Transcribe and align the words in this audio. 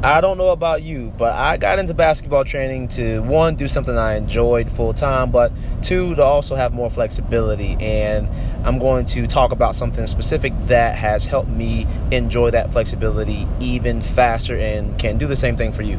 I 0.00 0.20
don't 0.20 0.38
know 0.38 0.50
about 0.50 0.82
you, 0.82 1.12
but 1.18 1.34
I 1.34 1.56
got 1.56 1.80
into 1.80 1.92
basketball 1.92 2.44
training 2.44 2.86
to 2.88 3.18
one, 3.20 3.56
do 3.56 3.66
something 3.66 3.98
I 3.98 4.14
enjoyed 4.16 4.70
full 4.70 4.94
time, 4.94 5.32
but 5.32 5.50
two, 5.82 6.14
to 6.14 6.22
also 6.22 6.54
have 6.54 6.72
more 6.72 6.88
flexibility. 6.88 7.76
And 7.80 8.28
I'm 8.64 8.78
going 8.78 9.06
to 9.06 9.26
talk 9.26 9.50
about 9.50 9.74
something 9.74 10.06
specific 10.06 10.52
that 10.66 10.94
has 10.94 11.24
helped 11.24 11.48
me 11.48 11.88
enjoy 12.12 12.52
that 12.52 12.70
flexibility 12.70 13.48
even 13.58 14.00
faster 14.00 14.54
and 14.54 14.96
can 15.00 15.18
do 15.18 15.26
the 15.26 15.34
same 15.34 15.56
thing 15.56 15.72
for 15.72 15.82
you. 15.82 15.98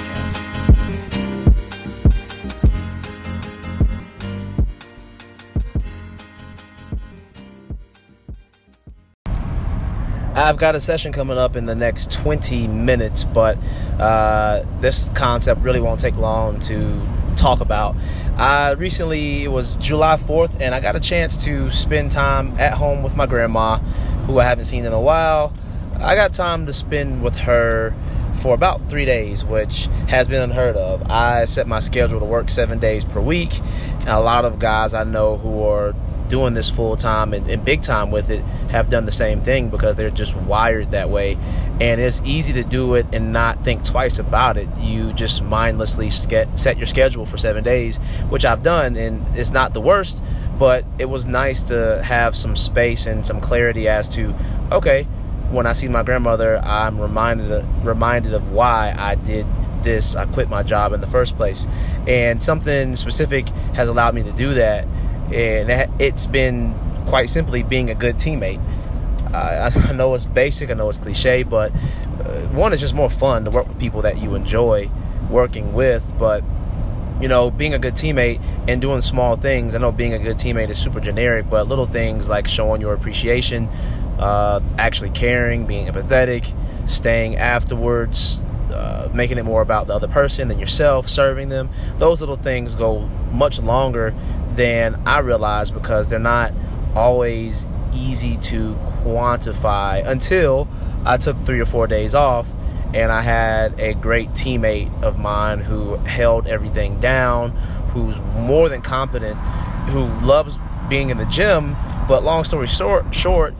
I've 10.41 10.57
got 10.57 10.75
a 10.75 10.79
session 10.79 11.11
coming 11.11 11.37
up 11.37 11.55
in 11.55 11.67
the 11.67 11.75
next 11.75 12.11
20 12.11 12.67
minutes, 12.67 13.25
but 13.25 13.59
uh, 13.99 14.65
this 14.79 15.09
concept 15.09 15.61
really 15.61 15.79
won't 15.79 15.99
take 15.99 16.15
long 16.15 16.59
to 16.61 17.07
talk 17.35 17.61
about. 17.61 17.95
I 18.37 18.71
recently, 18.71 19.43
it 19.43 19.49
was 19.49 19.77
July 19.77 20.15
4th, 20.15 20.59
and 20.59 20.73
I 20.73 20.79
got 20.79 20.95
a 20.95 20.99
chance 20.99 21.37
to 21.45 21.69
spend 21.69 22.09
time 22.09 22.59
at 22.59 22.73
home 22.73 23.03
with 23.03 23.15
my 23.15 23.27
grandma, 23.27 23.77
who 24.25 24.39
I 24.39 24.45
haven't 24.45 24.65
seen 24.65 24.83
in 24.83 24.93
a 24.93 24.99
while. 24.99 25.53
I 25.99 26.15
got 26.15 26.33
time 26.33 26.65
to 26.65 26.73
spend 26.73 27.21
with 27.21 27.37
her 27.37 27.93
for 28.41 28.55
about 28.55 28.89
three 28.89 29.05
days, 29.05 29.45
which 29.45 29.85
has 30.07 30.27
been 30.27 30.41
unheard 30.41 30.75
of. 30.75 31.03
I 31.11 31.45
set 31.45 31.67
my 31.67 31.79
schedule 31.79 32.19
to 32.19 32.25
work 32.25 32.49
seven 32.49 32.79
days 32.79 33.05
per 33.05 33.21
week, 33.21 33.59
and 33.99 34.09
a 34.09 34.19
lot 34.19 34.45
of 34.45 34.57
guys 34.57 34.95
I 34.95 35.03
know 35.03 35.37
who 35.37 35.61
are 35.61 35.93
doing 36.31 36.53
this 36.53 36.69
full 36.69 36.95
time 36.95 37.33
and, 37.33 37.47
and, 37.49 37.65
big 37.65 37.81
time 37.81 38.09
with 38.09 38.29
it 38.29 38.41
have 38.71 38.89
done 38.89 39.05
the 39.05 39.11
same 39.11 39.41
thing 39.41 39.69
because 39.69 39.97
they're 39.97 40.09
just 40.09 40.33
wired 40.35 40.91
that 40.91 41.09
way. 41.09 41.37
And 41.81 41.99
it's 41.99 42.21
easy 42.23 42.53
to 42.53 42.63
do 42.63 42.95
it 42.95 43.05
and 43.11 43.33
not 43.33 43.65
think 43.65 43.83
twice 43.83 44.17
about 44.17 44.55
it. 44.55 44.69
You 44.79 45.11
just 45.11 45.43
mindlessly 45.43 46.09
set 46.09 46.77
your 46.77 46.85
schedule 46.85 47.25
for 47.25 47.35
seven 47.35 47.65
days, 47.65 47.97
which 48.29 48.45
I've 48.45 48.63
done, 48.63 48.95
and 48.95 49.37
it's 49.37 49.51
not 49.51 49.73
the 49.73 49.81
worst, 49.81 50.23
but 50.57 50.85
it 50.97 51.05
was 51.05 51.25
nice 51.25 51.63
to 51.63 52.01
have 52.01 52.33
some 52.33 52.55
space 52.55 53.07
and 53.07 53.27
some 53.27 53.41
clarity 53.41 53.89
as 53.89 54.07
to, 54.09 54.33
okay, 54.71 55.03
when 55.51 55.67
I 55.67 55.73
see 55.73 55.89
my 55.89 56.01
grandmother, 56.01 56.59
I'm 56.59 56.97
reminded 56.97 57.51
of, 57.51 57.85
reminded 57.85 58.33
of 58.33 58.51
why 58.53 58.95
I 58.97 59.15
did 59.15 59.45
this. 59.83 60.15
I 60.15 60.25
quit 60.27 60.49
my 60.49 60.63
job 60.63 60.93
in 60.93 61.01
the 61.01 61.07
first 61.07 61.35
place, 61.35 61.67
and 62.07 62.41
something 62.41 62.95
specific 62.95 63.49
has 63.75 63.89
allowed 63.89 64.15
me 64.15 64.23
to 64.23 64.31
do 64.31 64.53
that 64.53 64.87
and 65.33 65.91
it's 66.01 66.27
been 66.27 66.75
quite 67.05 67.29
simply 67.29 67.63
being 67.63 67.89
a 67.89 67.95
good 67.95 68.15
teammate. 68.15 68.61
I 69.33 69.91
know 69.95 70.13
it's 70.13 70.25
basic, 70.25 70.69
I 70.69 70.73
know 70.73 70.89
it's 70.89 70.97
cliche, 70.97 71.43
but 71.43 71.71
uh, 71.71 72.41
one 72.51 72.73
is 72.73 72.81
just 72.81 72.93
more 72.93 73.09
fun 73.09 73.45
to 73.45 73.51
work 73.51 73.67
with 73.67 73.79
people 73.79 74.01
that 74.03 74.17
you 74.17 74.35
enjoy 74.35 74.89
working 75.29 75.73
with. 75.73 76.13
But 76.17 76.43
you 77.21 77.27
know, 77.27 77.51
being 77.51 77.73
a 77.73 77.79
good 77.79 77.93
teammate 77.93 78.41
and 78.67 78.81
doing 78.81 79.01
small 79.01 79.35
things. 79.35 79.75
I 79.75 79.77
know 79.77 79.91
being 79.91 80.13
a 80.13 80.19
good 80.19 80.37
teammate 80.37 80.69
is 80.69 80.79
super 80.79 80.99
generic, 80.99 81.49
but 81.49 81.67
little 81.67 81.85
things 81.85 82.27
like 82.27 82.47
showing 82.47 82.81
your 82.81 82.93
appreciation, 82.93 83.67
uh, 84.17 84.59
actually 84.79 85.11
caring, 85.11 85.67
being 85.67 85.85
empathetic, 85.87 86.51
staying 86.89 87.37
afterwards, 87.37 88.41
uh, 88.71 89.09
making 89.13 89.37
it 89.37 89.43
more 89.43 89.61
about 89.61 89.87
the 89.87 89.93
other 89.93 90.07
person 90.07 90.47
than 90.47 90.59
yourself, 90.59 91.09
serving 91.09 91.49
them. 91.49 91.69
Those 91.97 92.19
little 92.19 92.37
things 92.37 92.75
go 92.75 92.99
much 93.31 93.59
longer 93.61 94.13
than 94.55 95.01
I 95.05 95.19
realize 95.19 95.71
because 95.71 96.07
they're 96.07 96.19
not 96.19 96.53
always 96.95 97.67
easy 97.93 98.37
to 98.37 98.73
quantify 99.03 100.05
until 100.05 100.67
I 101.05 101.17
took 101.17 101.45
three 101.45 101.59
or 101.59 101.65
four 101.65 101.87
days 101.87 102.15
off 102.15 102.53
and 102.93 103.11
I 103.11 103.21
had 103.21 103.79
a 103.79 103.93
great 103.93 104.31
teammate 104.31 105.01
of 105.01 105.17
mine 105.17 105.59
who 105.59 105.95
held 105.97 106.47
everything 106.47 106.99
down, 106.99 107.51
who's 107.93 108.19
more 108.35 108.67
than 108.67 108.81
competent, 108.81 109.37
who 109.89 110.07
loves 110.25 110.57
being 110.89 111.09
in 111.09 111.17
the 111.17 111.25
gym. 111.25 111.75
But 112.07 112.23
long 112.23 112.43
story 112.43 112.67
short, 112.67 113.15
short, 113.15 113.53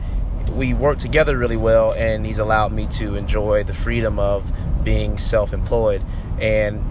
we 0.54 0.74
work 0.74 0.98
together 0.98 1.36
really 1.36 1.56
well, 1.56 1.92
and 1.92 2.24
he's 2.24 2.38
allowed 2.38 2.72
me 2.72 2.86
to 2.88 3.16
enjoy 3.16 3.64
the 3.64 3.74
freedom 3.74 4.18
of 4.18 4.52
being 4.84 5.18
self-employed. 5.18 6.04
And 6.40 6.84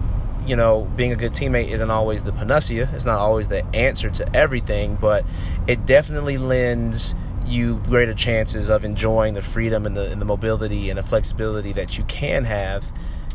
you 0.46 0.56
know, 0.56 0.90
being 0.96 1.12
a 1.12 1.16
good 1.16 1.32
teammate 1.32 1.68
isn't 1.68 1.90
always 1.90 2.22
the 2.24 2.32
panacea. 2.32 2.88
It's 2.94 3.04
not 3.04 3.18
always 3.18 3.48
the 3.48 3.64
answer 3.74 4.10
to 4.10 4.36
everything, 4.36 4.96
but 5.00 5.24
it 5.68 5.86
definitely 5.86 6.36
lends 6.36 7.14
you 7.46 7.76
greater 7.84 8.14
chances 8.14 8.68
of 8.68 8.84
enjoying 8.84 9.34
the 9.34 9.42
freedom 9.42 9.86
and 9.86 9.96
the, 9.96 10.10
and 10.10 10.20
the 10.20 10.24
mobility 10.24 10.90
and 10.90 10.98
the 10.98 11.02
flexibility 11.02 11.72
that 11.72 11.96
you 11.96 12.04
can 12.04 12.44
have 12.44 12.92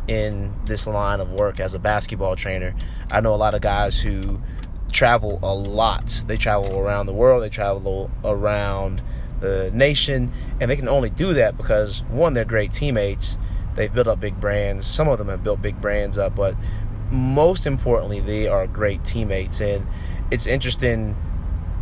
in 0.07 0.53
this 0.65 0.87
line 0.87 1.19
of 1.19 1.31
work 1.31 1.59
as 1.59 1.73
a 1.73 1.79
basketball 1.79 2.35
trainer. 2.35 2.73
I 3.11 3.21
know 3.21 3.33
a 3.33 3.37
lot 3.37 3.53
of 3.53 3.61
guys 3.61 3.99
who 3.99 4.41
travel 4.91 5.39
a 5.43 5.53
lot. 5.53 6.23
They 6.27 6.37
travel 6.37 6.77
around 6.77 7.05
the 7.05 7.13
world, 7.13 7.43
they 7.43 7.49
travel 7.49 8.09
around 8.23 9.01
the 9.39 9.71
nation, 9.73 10.31
and 10.59 10.69
they 10.69 10.75
can 10.75 10.87
only 10.87 11.09
do 11.09 11.33
that 11.33 11.57
because 11.57 12.03
one, 12.03 12.33
they're 12.33 12.45
great 12.45 12.71
teammates. 12.71 13.37
They've 13.75 13.93
built 13.93 14.07
up 14.07 14.19
big 14.19 14.39
brands. 14.39 14.85
Some 14.85 15.07
of 15.07 15.17
them 15.19 15.27
have 15.29 15.43
built 15.43 15.61
big 15.61 15.79
brands 15.79 16.17
up, 16.17 16.35
but 16.35 16.55
most 17.11 17.67
importantly, 17.67 18.19
they 18.19 18.47
are 18.47 18.67
great 18.67 19.03
teammates, 19.03 19.61
and 19.61 19.85
it's 20.31 20.47
interesting 20.47 21.15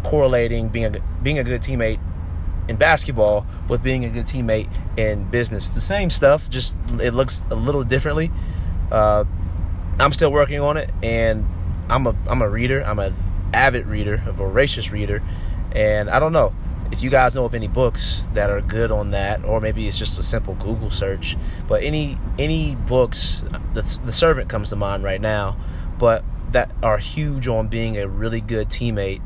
correlating 0.04 0.70
being 0.70 0.96
a, 0.96 1.00
being 1.24 1.40
a 1.40 1.44
good 1.44 1.62
teammate 1.62 2.00
in 2.68 2.76
basketball 2.76 3.46
with 3.70 3.82
being 3.82 4.06
a 4.06 4.10
good 4.10 4.26
teammate 4.26 4.70
in 4.98 5.24
business. 5.30 5.70
the 5.70 5.82
same 5.82 6.10
stuff, 6.10 6.50
just 6.50 6.76
it 7.00 7.14
looks 7.14 7.44
a 7.50 7.56
little 7.56 7.84
differently. 7.84 8.32
Uh, 8.92 9.24
I'm 10.00 10.12
still 10.12 10.32
working 10.32 10.60
on 10.60 10.78
it, 10.78 10.90
and 11.02 11.48
I'm 11.90 12.06
a 12.08 12.16
I'm 12.28 12.42
a 12.42 12.50
reader. 12.50 12.82
I'm 12.82 13.00
an 13.00 13.16
avid 13.54 13.88
reader, 13.88 14.22
a 14.26 14.32
voracious 14.34 14.92
reader, 14.92 15.24
and 15.72 16.10
I 16.10 16.20
don't 16.20 16.34
know 16.34 16.54
if 16.92 17.02
you 17.02 17.10
guys 17.10 17.34
know 17.36 17.46
of 17.46 17.56
any 17.56 17.68
books 17.68 18.28
that 18.34 18.50
are 18.50 18.62
good 18.62 18.92
on 18.92 19.12
that 19.12 19.44
or 19.46 19.60
maybe 19.60 19.88
it's 19.88 19.98
just 19.98 20.20
a 20.20 20.24
simple 20.24 20.54
google 20.56 20.90
search 20.90 21.36
but 21.68 21.84
any 21.84 22.18
any 22.38 22.76
books 22.76 23.44
the, 23.74 24.00
the 24.06 24.12
servant 24.12 24.50
comes 24.50 24.70
to 24.70 24.76
mind 24.76 25.04
right 25.04 25.22
now 25.22 25.58
but 25.98 26.24
that 26.52 26.72
are 26.84 26.98
huge 26.98 27.48
on 27.48 27.68
being 27.68 27.98
a 27.98 28.08
really 28.08 28.42
good 28.42 28.70
teammate 28.70 29.22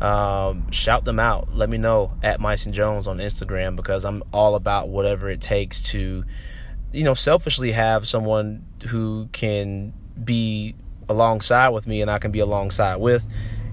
um, 0.00 0.70
shout 0.70 1.04
them 1.04 1.18
out. 1.18 1.54
Let 1.54 1.70
me 1.70 1.78
know 1.78 2.12
at 2.22 2.38
Myson 2.38 2.72
Jones 2.72 3.06
on 3.06 3.18
Instagram 3.18 3.76
because 3.76 4.04
I'm 4.04 4.22
all 4.32 4.54
about 4.54 4.88
whatever 4.88 5.30
it 5.30 5.40
takes 5.40 5.82
to 5.84 6.24
you 6.92 7.04
know 7.04 7.14
selfishly 7.14 7.72
have 7.72 8.06
someone 8.06 8.64
who 8.88 9.28
can 9.32 9.92
be 10.22 10.74
alongside 11.08 11.70
with 11.70 11.86
me 11.86 12.02
and 12.02 12.10
I 12.10 12.18
can 12.18 12.30
be 12.30 12.40
alongside 12.40 12.96
with 12.96 13.26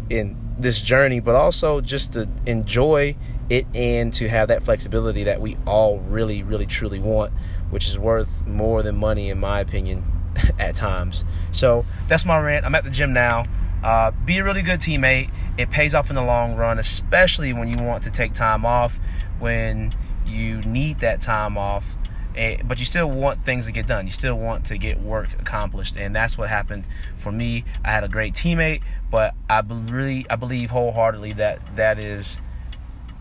in 0.09 0.35
this 0.57 0.81
journey, 0.81 1.19
but 1.19 1.35
also 1.35 1.81
just 1.81 2.13
to 2.13 2.29
enjoy 2.45 3.15
it 3.49 3.65
and 3.73 4.13
to 4.13 4.29
have 4.29 4.47
that 4.47 4.63
flexibility 4.63 5.23
that 5.23 5.41
we 5.41 5.57
all 5.65 5.99
really, 5.99 6.43
really, 6.43 6.65
truly 6.65 6.99
want, 6.99 7.33
which 7.69 7.87
is 7.87 7.99
worth 7.99 8.45
more 8.47 8.81
than 8.83 8.95
money, 8.95 9.29
in 9.29 9.39
my 9.39 9.59
opinion, 9.59 10.03
at 10.59 10.75
times. 10.75 11.25
So 11.51 11.85
that's 12.07 12.25
my 12.25 12.39
rant. 12.39 12.65
I'm 12.65 12.75
at 12.75 12.83
the 12.83 12.89
gym 12.89 13.13
now. 13.13 13.43
Uh, 13.83 14.11
be 14.11 14.37
a 14.37 14.43
really 14.43 14.61
good 14.61 14.79
teammate. 14.79 15.29
It 15.57 15.69
pays 15.69 15.93
off 15.93 16.09
in 16.09 16.15
the 16.15 16.23
long 16.23 16.55
run, 16.55 16.79
especially 16.79 17.51
when 17.51 17.67
you 17.67 17.83
want 17.83 18.03
to 18.03 18.09
take 18.09 18.33
time 18.33 18.65
off, 18.65 18.99
when 19.39 19.91
you 20.25 20.61
need 20.61 20.99
that 20.99 21.21
time 21.21 21.57
off 21.57 21.97
and, 22.35 22.67
but 22.67 22.79
you 22.79 22.85
still 22.85 23.09
want 23.09 23.45
things 23.45 23.65
to 23.65 23.71
get 23.71 23.87
done. 23.87 24.05
You 24.05 24.11
still 24.11 24.37
want 24.37 24.65
to 24.65 24.77
get 24.77 24.99
work 24.99 25.33
accomplished, 25.39 25.95
and 25.95 26.15
that's 26.15 26.37
what 26.37 26.49
happened 26.49 26.87
for 27.17 27.31
me. 27.31 27.65
I 27.83 27.91
had 27.91 28.03
a 28.03 28.07
great 28.07 28.33
teammate, 28.33 28.81
but 29.11 29.33
I 29.49 29.61
really, 29.61 30.25
I 30.29 30.35
believe 30.35 30.71
wholeheartedly 30.71 31.33
that 31.33 31.75
that 31.75 31.99
is 31.99 32.39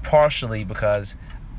partially 0.02 0.64
because 0.64 1.16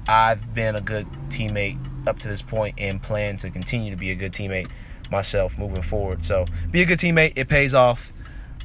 I've 0.08 0.54
been 0.54 0.76
a 0.76 0.82
good 0.82 1.08
teammate 1.30 2.08
up 2.08 2.20
to 2.20 2.28
this 2.28 2.42
point 2.42 2.76
and 2.78 3.02
plan 3.02 3.38
to 3.38 3.50
continue 3.50 3.92
to 3.92 3.98
be 3.98 4.12
a 4.12 4.16
good 4.16 4.34
teammate 4.34 4.70
myself 5.12 5.58
moving 5.58 5.84
forward. 5.84 6.26
So 6.26 6.46
be 6.72 6.82
a 6.82 6.86
good 6.86 7.00
teammate. 7.00 7.34
It 7.36 7.48
pays 7.48 7.74
off. 7.74 8.12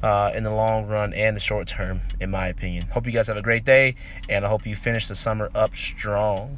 Uh, 0.01 0.31
in 0.33 0.45
the 0.45 0.49
long 0.49 0.87
run 0.87 1.13
and 1.13 1.35
the 1.35 1.41
short 1.41 1.67
term, 1.67 1.99
in 2.21 2.31
my 2.31 2.47
opinion. 2.47 2.87
Hope 2.87 3.05
you 3.05 3.11
guys 3.11 3.27
have 3.27 3.35
a 3.35 3.41
great 3.41 3.65
day, 3.65 3.95
and 4.29 4.45
I 4.45 4.47
hope 4.47 4.65
you 4.65 4.73
finish 4.77 5.09
the 5.09 5.15
summer 5.15 5.51
up 5.53 5.75
strong. 5.75 6.57